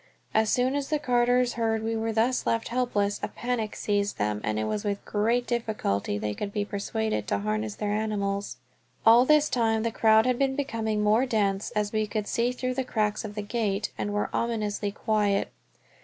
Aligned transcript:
As 0.33 0.49
soon 0.49 0.73
as 0.73 0.89
the 0.89 0.97
carters 0.97 1.53
heard 1.53 1.83
we 1.83 1.95
were 1.95 2.11
thus 2.11 2.47
left 2.47 2.69
helpless 2.69 3.19
a 3.21 3.27
panic 3.27 3.75
seized 3.75 4.17
them, 4.17 4.41
and 4.43 4.57
it 4.57 4.63
was 4.63 4.83
with 4.83 5.05
great 5.05 5.45
difficulty 5.45 6.17
they 6.17 6.33
could 6.33 6.51
be 6.51 6.65
persuaded 6.65 7.27
to 7.27 7.37
harness 7.37 7.75
their 7.75 7.91
animals. 7.91 8.57
All 9.05 9.25
this 9.25 9.47
time 9.47 9.83
the 9.83 9.91
crowd 9.91 10.25
had 10.25 10.39
been 10.39 10.55
becoming 10.55 11.03
more 11.03 11.27
dense, 11.27 11.69
as 11.75 11.93
we 11.93 12.07
could 12.07 12.27
see 12.27 12.51
through 12.51 12.73
the 12.73 12.83
cracks 12.83 13.23
of 13.23 13.35
the 13.35 13.43
gate, 13.43 13.91
and 13.95 14.11
were 14.11 14.31
ominously 14.33 14.91
quiet. 14.91 15.49